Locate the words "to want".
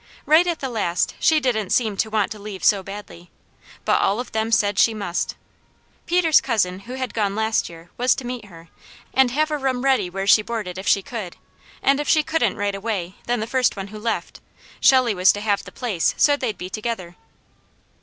1.97-2.31